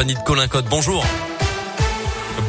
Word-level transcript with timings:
compagnie 0.00 0.14
de 0.14 0.22
Colin 0.24 0.48
Cotte. 0.48 0.68
Bonjour. 0.70 1.29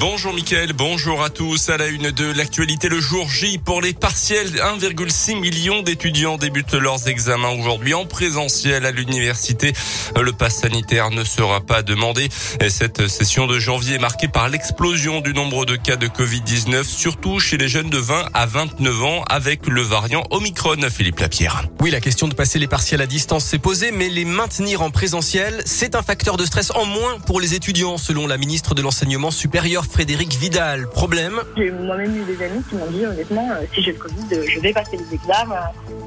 Bonjour 0.00 0.32
Mickaël, 0.32 0.72
bonjour 0.72 1.22
à 1.22 1.30
tous. 1.30 1.68
À 1.68 1.76
la 1.76 1.86
une 1.86 2.10
de 2.10 2.32
l'actualité, 2.32 2.88
le 2.88 3.00
jour 3.00 3.28
J 3.28 3.58
pour 3.58 3.80
les 3.80 3.92
partiels. 3.92 4.50
1,6 4.50 5.38
million 5.38 5.82
d'étudiants 5.82 6.36
débutent 6.36 6.74
leurs 6.74 7.08
examens 7.08 7.50
aujourd'hui 7.50 7.94
en 7.94 8.04
présentiel 8.04 8.84
à 8.86 8.90
l'université. 8.90 9.72
Le 10.20 10.32
pass 10.32 10.60
sanitaire 10.60 11.10
ne 11.10 11.24
sera 11.24 11.60
pas 11.60 11.82
demandé. 11.82 12.28
Cette 12.68 13.08
session 13.08 13.46
de 13.46 13.58
janvier 13.58 13.96
est 13.96 14.00
marquée 14.00 14.28
par 14.28 14.48
l'explosion 14.48 15.20
du 15.20 15.32
nombre 15.34 15.66
de 15.66 15.76
cas 15.76 15.96
de 15.96 16.06
Covid-19, 16.06 16.84
surtout 16.84 17.38
chez 17.38 17.56
les 17.56 17.68
jeunes 17.68 17.90
de 17.90 17.98
20 17.98 18.26
à 18.34 18.46
29 18.46 19.02
ans 19.02 19.24
avec 19.28 19.66
le 19.66 19.82
variant 19.82 20.24
Omicron. 20.30 20.76
Philippe 20.90 21.20
Lapierre. 21.20 21.64
Oui, 21.80 21.90
la 21.90 22.00
question 22.00 22.28
de 22.28 22.34
passer 22.34 22.58
les 22.58 22.66
partiels 22.66 23.00
à 23.00 23.06
distance 23.06 23.44
s'est 23.44 23.58
posée, 23.58 23.90
mais 23.90 24.08
les 24.08 24.24
maintenir 24.24 24.82
en 24.82 24.90
présentiel, 24.90 25.62
c'est 25.64 25.94
un 25.94 26.02
facteur 26.02 26.36
de 26.36 26.44
stress 26.44 26.72
en 26.72 26.84
moins 26.84 27.18
pour 27.20 27.40
les 27.40 27.54
étudiants, 27.54 27.98
selon 27.98 28.26
la 28.26 28.36
ministre 28.36 28.74
de 28.74 28.82
l'Enseignement 28.82 29.30
supérieur 29.30 29.67
Frédéric 29.76 30.34
Vidal. 30.34 30.88
Problème 30.88 31.40
J'ai 31.56 31.70
moi-même 31.70 32.16
eu 32.16 32.24
des 32.24 32.42
amis 32.42 32.62
qui 32.68 32.74
m'ont 32.76 32.90
dit 32.90 33.04
honnêtement, 33.04 33.50
euh, 33.50 33.64
si 33.74 33.82
j'ai 33.82 33.92
le 33.92 33.98
Covid, 33.98 34.26
euh, 34.32 34.44
je 34.48 34.60
vais 34.60 34.72
passer 34.72 34.96
les 34.96 35.14
examens. 35.14 35.56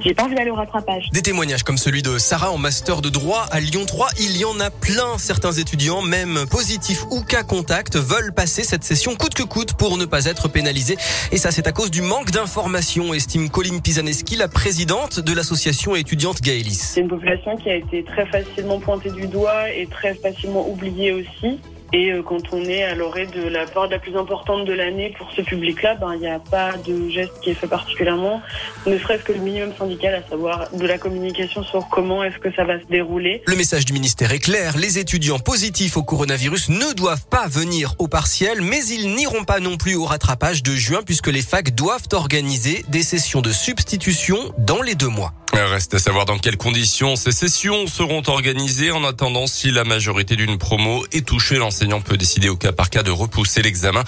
J'ai 0.00 0.14
pas 0.14 0.24
envie 0.24 0.34
d'aller 0.34 0.50
au 0.50 0.54
rattrapage. 0.54 1.10
Des 1.12 1.22
témoignages 1.22 1.64
comme 1.64 1.76
celui 1.76 2.02
de 2.02 2.18
Sarah 2.18 2.52
en 2.52 2.58
master 2.58 3.00
de 3.00 3.08
droit 3.08 3.46
à 3.50 3.58
Lyon 3.58 3.84
3, 3.84 4.10
il 4.20 4.36
y 4.36 4.44
en 4.44 4.60
a 4.60 4.70
plein. 4.70 5.18
Certains 5.18 5.52
étudiants, 5.52 6.02
même 6.02 6.46
positifs 6.48 7.04
ou 7.10 7.22
cas 7.22 7.42
contact, 7.42 7.96
veulent 7.96 8.32
passer 8.32 8.62
cette 8.62 8.84
session 8.84 9.16
coûte 9.16 9.34
que 9.34 9.42
coûte 9.42 9.72
pour 9.72 9.98
ne 9.98 10.04
pas 10.04 10.26
être 10.26 10.48
pénalisés. 10.48 10.96
Et 11.32 11.36
ça, 11.36 11.50
c'est 11.50 11.66
à 11.66 11.72
cause 11.72 11.90
du 11.90 12.02
manque 12.02 12.30
d'informations, 12.30 13.12
estime 13.12 13.50
Colline 13.50 13.80
Pisaneski, 13.80 14.36
la 14.36 14.48
présidente 14.48 15.20
de 15.20 15.32
l'association 15.32 15.96
étudiante 15.96 16.40
Gaëlis. 16.42 16.74
C'est 16.74 17.00
une 17.00 17.08
population 17.08 17.56
qui 17.56 17.70
a 17.70 17.74
été 17.74 18.04
très 18.04 18.26
facilement 18.26 18.78
pointée 18.78 19.10
du 19.10 19.26
doigt 19.26 19.70
et 19.70 19.86
très 19.86 20.14
facilement 20.14 20.68
oubliée 20.68 21.12
aussi. 21.12 21.58
Et 21.92 22.12
euh, 22.12 22.22
quand 22.22 22.52
on 22.52 22.64
est 22.64 22.82
à 22.82 22.94
l'orée 22.94 23.26
de 23.26 23.42
la 23.42 23.66
période 23.66 23.90
la 23.90 23.98
plus 23.98 24.16
importante 24.16 24.66
de 24.66 24.72
l'année 24.72 25.14
pour 25.16 25.30
ce 25.32 25.40
public-là, 25.40 25.94
ben 25.94 26.14
il 26.14 26.20
n'y 26.20 26.26
a 26.26 26.38
pas 26.38 26.72
de 26.76 27.08
geste 27.08 27.32
qui 27.42 27.50
est 27.50 27.54
fait 27.54 27.66
particulièrement, 27.66 28.42
ne 28.86 28.98
serait-ce 28.98 29.22
que 29.22 29.32
le 29.32 29.40
minimum 29.40 29.72
syndical, 29.78 30.14
à 30.14 30.28
savoir 30.28 30.70
de 30.72 30.86
la 30.86 30.98
communication 30.98 31.62
sur 31.62 31.88
comment 31.88 32.22
est-ce 32.24 32.38
que 32.38 32.52
ça 32.52 32.64
va 32.64 32.80
se 32.80 32.86
dérouler. 32.86 33.42
Le 33.46 33.56
message 33.56 33.84
du 33.84 33.92
ministère 33.92 34.32
est 34.32 34.38
clair, 34.38 34.76
les 34.76 34.98
étudiants 34.98 35.38
positifs 35.38 35.96
au 35.96 36.02
coronavirus 36.02 36.68
ne 36.68 36.92
doivent 36.94 37.26
pas 37.28 37.46
venir 37.48 37.94
au 37.98 38.08
partiel, 38.08 38.60
mais 38.60 38.84
ils 38.84 39.14
n'iront 39.14 39.44
pas 39.44 39.60
non 39.60 39.76
plus 39.76 39.94
au 39.94 40.04
rattrapage 40.04 40.62
de 40.62 40.72
juin 40.72 41.00
puisque 41.04 41.28
les 41.28 41.42
facs 41.42 41.74
doivent 41.74 42.08
organiser 42.12 42.84
des 42.88 43.02
sessions 43.02 43.40
de 43.40 43.50
substitution 43.50 44.52
dans 44.58 44.82
les 44.82 44.94
deux 44.94 45.08
mois. 45.08 45.32
Reste 45.52 45.94
à 45.94 45.98
savoir 45.98 46.24
dans 46.24 46.38
quelles 46.38 46.56
conditions 46.56 47.16
ces 47.16 47.32
sessions 47.32 47.86
seront 47.86 48.22
organisées. 48.26 48.90
En 48.90 49.04
attendant, 49.04 49.46
si 49.46 49.70
la 49.70 49.84
majorité 49.84 50.36
d'une 50.36 50.58
promo 50.58 51.04
est 51.12 51.26
touchée, 51.26 51.56
l'enseignant 51.56 52.00
peut 52.00 52.16
décider 52.16 52.48
au 52.48 52.56
cas 52.56 52.72
par 52.72 52.90
cas 52.90 53.02
de 53.02 53.10
repousser 53.10 53.62
l'examen. 53.62 54.04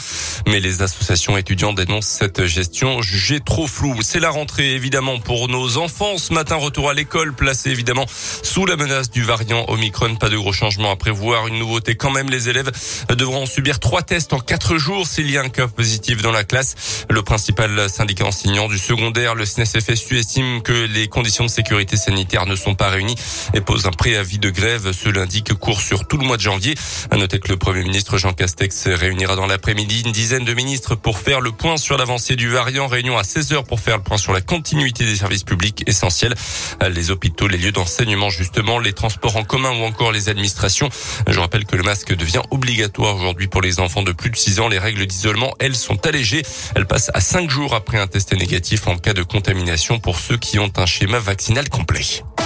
Mais 0.46 0.60
les 0.60 0.82
associations 0.82 1.36
étudiantes 1.36 1.76
dénoncent 1.76 2.06
cette 2.06 2.46
gestion 2.46 3.02
jugée 3.02 3.40
trop 3.40 3.66
floue. 3.66 3.96
C'est 4.02 4.20
la 4.20 4.30
rentrée 4.30 4.74
évidemment 4.74 5.18
pour 5.18 5.48
nos 5.48 5.76
enfants. 5.78 6.18
Ce 6.18 6.32
matin, 6.32 6.56
retour 6.56 6.90
à 6.90 6.94
l'école, 6.94 7.34
placé 7.34 7.70
évidemment 7.70 8.06
sous 8.42 8.66
la 8.66 8.76
menace 8.76 9.10
du 9.10 9.22
variant 9.22 9.64
Omicron. 9.68 10.16
Pas 10.16 10.28
de 10.28 10.36
gros 10.36 10.52
changements 10.52 10.90
à 10.90 10.96
prévoir. 10.96 11.46
Une 11.46 11.58
nouveauté 11.58 11.94
quand 11.94 12.10
même, 12.10 12.30
les 12.30 12.48
élèves 12.48 12.70
devront 13.08 13.46
subir 13.46 13.80
trois 13.80 14.02
tests 14.02 14.32
en 14.32 14.40
quatre 14.40 14.76
jours 14.76 15.06
s'il 15.06 15.30
y 15.30 15.36
a 15.36 15.42
un 15.42 15.48
cas 15.48 15.68
positif 15.68 16.22
dans 16.22 16.32
la 16.32 16.44
classe. 16.44 17.04
Le 17.08 17.22
principal 17.22 17.88
syndicat 17.88 18.24
enseignant 18.24 18.68
du 18.68 18.78
secondaire, 18.78 19.34
le 19.34 19.44
SNES-FSU, 19.44 20.18
estime 20.18 20.62
que 20.62 20.72
les 20.72 21.08
conditions 21.08 21.29
de 21.30 21.48
sécurité 21.48 21.96
sanitaire 21.96 22.44
ne 22.44 22.56
sont 22.56 22.74
pas 22.74 22.88
réunies 22.88 23.14
et 23.54 23.60
pose 23.60 23.86
un 23.86 23.92
préavis 23.92 24.38
de 24.38 24.50
grève 24.50 24.90
ce 24.92 25.08
lundi 25.08 25.42
que 25.42 25.54
court 25.54 25.80
sur 25.80 26.06
tout 26.06 26.18
le 26.18 26.26
mois 26.26 26.36
de 26.36 26.42
janvier. 26.42 26.74
À 27.10 27.16
noter 27.16 27.38
que 27.38 27.48
le 27.48 27.56
Premier 27.56 27.82
ministre 27.82 28.18
Jean 28.18 28.32
Castex 28.32 28.88
réunira 28.88 29.36
dans 29.36 29.46
l'après-midi 29.46 30.02
une 30.04 30.12
dizaine 30.12 30.44
de 30.44 30.52
ministres 30.54 30.96
pour 30.96 31.18
faire 31.18 31.40
le 31.40 31.52
point 31.52 31.76
sur 31.76 31.96
l'avancée 31.96 32.34
du 32.34 32.48
variant. 32.48 32.88
Réunion 32.88 33.16
à 33.16 33.22
16h 33.22 33.64
pour 33.64 33.78
faire 33.80 33.96
le 33.96 34.02
point 34.02 34.18
sur 34.18 34.32
la 34.32 34.40
continuité 34.40 35.06
des 35.06 35.16
services 35.16 35.44
publics 35.44 35.84
essentiels. 35.86 36.34
Les 36.90 37.10
hôpitaux, 37.10 37.46
les 37.46 37.58
lieux 37.58 37.72
d'enseignement 37.72 38.28
justement, 38.28 38.78
les 38.78 38.92
transports 38.92 39.36
en 39.36 39.44
commun 39.44 39.70
ou 39.70 39.84
encore 39.84 40.10
les 40.10 40.28
administrations. 40.28 40.88
Je 41.28 41.38
rappelle 41.38 41.64
que 41.64 41.76
le 41.76 41.84
masque 41.84 42.14
devient 42.14 42.42
obligatoire 42.50 43.16
aujourd'hui 43.16 43.46
pour 43.46 43.62
les 43.62 43.78
enfants 43.78 44.02
de 44.02 44.12
plus 44.12 44.30
de 44.30 44.36
6 44.36 44.60
ans. 44.60 44.68
Les 44.68 44.78
règles 44.78 45.06
d'isolement, 45.06 45.54
elles, 45.60 45.76
sont 45.76 46.06
allégées. 46.06 46.42
Elles 46.74 46.86
passent 46.86 47.10
à 47.14 47.20
5 47.20 47.48
jours 47.48 47.74
après 47.74 47.98
un 47.98 48.08
test 48.08 48.32
négatif 48.32 48.88
en 48.88 48.96
cas 48.96 49.14
de 49.14 49.22
contamination 49.22 50.00
pour 50.00 50.18
ceux 50.18 50.36
qui 50.36 50.58
ont 50.58 50.72
un 50.76 50.86
schéma 50.86 51.19
vaccinal 51.20 51.68
complet. 51.68 52.39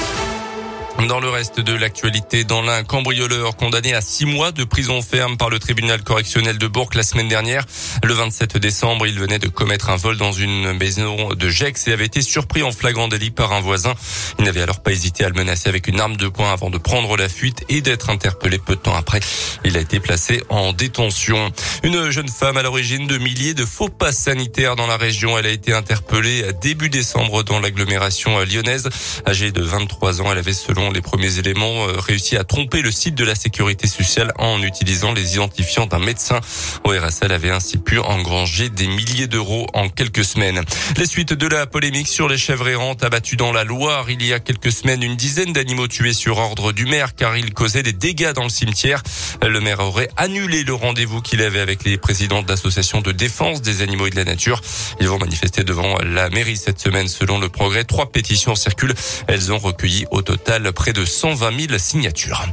Dans 1.01 1.21
le 1.21 1.29
reste 1.29 1.61
de 1.61 1.75
l'actualité, 1.75 2.45
dans 2.45 2.63
l'un 2.63 2.83
cambrioleur 2.83 3.57
condamné 3.57 3.93
à 3.93 4.01
six 4.01 4.25
mois 4.25 4.53
de 4.53 4.65
prison 4.65 5.03
ferme 5.03 5.37
par 5.37 5.51
le 5.51 5.59
tribunal 5.59 6.03
correctionnel 6.03 6.57
de 6.57 6.67
Bourg 6.67 6.89
la 6.95 7.03
semaine 7.03 7.29
dernière. 7.29 7.67
Le 8.03 8.15
27 8.15 8.57
décembre, 8.57 9.07
il 9.07 9.19
venait 9.19 9.39
de 9.39 9.49
commettre 9.49 9.91
un 9.91 9.97
vol 9.97 10.17
dans 10.17 10.33
une 10.33 10.73
maison 10.73 11.35
de 11.35 11.49
Gex 11.51 11.89
et 11.89 11.93
avait 11.93 12.07
été 12.07 12.23
surpris 12.23 12.63
en 12.63 12.73
flagrant 12.73 13.09
délit 13.09 13.31
par 13.31 13.53
un 13.53 13.61
voisin. 13.61 13.95
Il 14.39 14.47
n'avait 14.47 14.63
alors 14.63 14.81
pas 14.81 14.93
hésité 14.93 15.25
à 15.25 15.29
le 15.29 15.35
menacer 15.35 15.69
avec 15.69 15.89
une 15.89 16.01
arme 16.01 16.17
de 16.17 16.29
poing 16.29 16.53
avant 16.53 16.71
de 16.71 16.79
prendre 16.79 17.17
la 17.17 17.29
fuite 17.29 17.65
et 17.69 17.83
d'être 17.83 18.09
interpellé 18.09 18.59
peu 18.59 18.75
de 18.75 18.81
temps 18.81 18.97
après. 18.97 19.21
Il 19.65 19.77
a 19.77 19.81
été 19.81 20.01
placé 20.01 20.43
en 20.49 20.73
détention. 20.73 21.53
Une 21.83 22.11
jeune 22.11 22.29
femme 22.29 22.57
à 22.57 22.63
l'origine 22.63 23.07
de 23.07 23.19
milliers 23.19 23.55
de 23.55 23.67
faux 23.67 23.89
passes 23.89 24.21
sanitaires 24.21 24.77
dans 24.77 24.87
la 24.87 24.97
région. 24.97 25.37
Elle 25.39 25.47
a 25.47 25.51
été 25.51 25.75
interpellée 25.75 26.45
début 26.63 26.89
décembre 26.89 27.43
dans 27.43 27.61
l'agglomération 27.61 28.39
lyonnaise. 28.41 28.89
Âgée 29.27 29.53
de 29.53 29.63
23 29.63 30.23
ans, 30.23 30.33
elle 30.33 30.39
avait 30.39 30.55
selon 30.55 30.84
les 30.91 31.01
premiers 31.01 31.39
éléments, 31.39 31.87
euh, 31.87 31.99
réussi 31.99 32.37
à 32.37 32.45
tromper 32.45 32.83
le 32.83 32.91
site 32.91 33.15
de 33.15 33.25
la 33.25 33.35
sécurité 33.35 33.87
sociale 33.87 34.33
en 34.39 34.63
utilisant 34.63 35.13
les 35.13 35.35
identifiants 35.35 35.87
d'un 35.87 35.99
médecin. 35.99 36.41
ORSL 36.85 37.33
avait 37.33 37.51
ainsi 37.51 37.79
pu 37.79 37.99
engranger 37.99 38.69
des 38.69 38.87
milliers 38.87 39.27
d'euros 39.27 39.67
en 39.75 39.89
quelques 39.89 40.25
semaines. 40.25 40.63
Les 40.97 41.07
suites 41.07 41.33
de 41.33 41.47
la 41.47 41.67
polémique 41.67 42.09
sur 42.09 42.29
les 42.29 42.39
chèvres 42.39 42.69
errantes 42.69 43.05
abattues 43.05 43.37
dans 43.37 43.53
la 43.53 43.65
Loire. 43.65 44.11
Il 44.11 44.25
y 44.25 44.33
a 44.33 44.41
quelques 44.41 44.73
semaines, 44.73 45.03
une 45.03 45.17
dizaine 45.17 45.53
d'animaux 45.53 45.89
tués 45.89 46.13
sur 46.13 46.39
ordre 46.39 46.73
du 46.73 46.87
maire 46.87 47.15
car 47.15 47.37
ils 47.37 47.53
causaient 47.55 47.83
des 47.83 47.93
dégâts 47.93 48.33
dans 48.33 48.45
le 48.45 48.49
cimetière. 48.49 49.03
Le 49.43 49.61
maire 49.61 49.81
aurait 49.81 50.09
annulé 50.17 50.65
le 50.65 50.75
rendez-vous 50.75 51.21
qu'il 51.21 51.43
avait 51.43 51.61
avec 51.61 51.85
les 51.85 51.99
présidents 51.99 52.43
d'associations 52.43 53.01
de 53.01 53.13
défense 53.13 53.63
des 53.63 53.83
animaux 53.83 54.07
et 54.07 54.11
de 54.11 54.17
la 54.17 54.25
nature. 54.25 54.61
Ils 55.01 55.09
vont 55.09 55.19
manifester 55.19 55.65
devant 55.65 55.99
la 56.03 56.31
mairie 56.31 56.57
cette 56.57 56.81
semaine 56.81 57.09
selon 57.09 57.39
le 57.39 57.49
progrès. 57.49 57.85
Trois 57.85 58.11
pétitions 58.11 58.55
circulent. 58.55 58.95
Elles 59.29 59.53
ont 59.53 59.59
recueilli 59.59 60.07
au 60.11 60.23
total 60.23 60.73
près 60.75 60.93
de 60.93 61.05
120 61.05 61.69
000 61.69 61.79
signatures. 61.79 62.45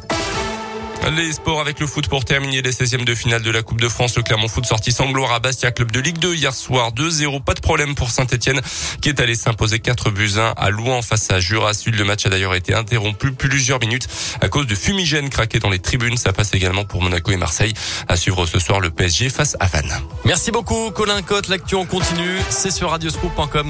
Les 1.10 1.32
sports 1.32 1.60
avec 1.60 1.80
le 1.80 1.88
foot 1.88 2.08
pour 2.08 2.26
terminer 2.26 2.62
les 2.62 2.72
16e 2.72 3.04
de 3.04 3.16
finale 3.16 3.42
de 3.42 3.50
la 3.50 3.64
Coupe 3.64 3.82
de 3.82 3.90
France. 3.90 4.16
Le 4.16 4.22
Clermont 4.22 4.48
Foot 4.48 4.68
sorti 4.68 4.92
sans 4.92 5.10
gloire 5.10 5.34
à 5.34 5.40
Bastia, 5.40 5.72
club 5.72 5.92
de 5.92 6.00
Ligue 6.00 6.20
2 6.20 6.36
hier 6.36 6.54
soir 6.54 6.92
2-0. 6.94 7.44
Pas 7.44 7.56
de 7.56 7.60
problème 7.60 7.96
pour 7.96 8.12
Saint-Etienne 8.12 8.62
qui 9.02 9.10
est 9.10 9.20
allé 9.20 9.34
s'imposer 9.34 9.80
4 9.80 10.12
buts 10.12 10.34
1 10.38 10.54
à 10.56 10.70
Louan 10.70 11.02
face 11.02 11.32
à 11.32 11.40
Jura 11.40 11.74
Sud. 11.74 11.96
Le 11.96 12.06
match 12.06 12.26
a 12.28 12.30
d'ailleurs 12.30 12.54
été 12.54 12.76
interrompu 12.76 13.32
plusieurs 13.32 13.80
minutes 13.80 14.08
à 14.42 14.48
cause 14.48 14.68
de 14.68 14.76
fumigène 14.76 15.30
craqué 15.30 15.58
dans 15.58 15.72
les 15.72 15.80
tribunes. 15.80 16.18
Ça 16.18 16.34
passe 16.34 16.54
également 16.54 16.86
pour 16.86 17.02
Monaco 17.02 17.32
et 17.32 17.38
Marseille. 17.38 17.74
À 18.08 18.16
suivre 18.16 18.46
ce 18.46 18.60
soir 18.60 18.80
le 18.80 18.92
PSG 18.92 19.30
face 19.30 19.58
à 19.60 19.66
Vannes. 19.66 20.00
Merci 20.24 20.52
beaucoup 20.52 20.92
Colin 20.92 21.24
Cotte. 21.24 21.48
L'actu 21.48 21.76
en 21.76 21.86
continue. 21.86 22.38
C'est 22.50 22.72
sur 22.72 22.92
radioscoop.com. 22.92 23.68